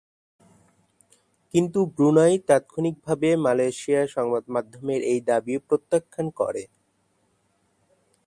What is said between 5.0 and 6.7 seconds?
এই দাবি প্রত্যাখ্যান করে।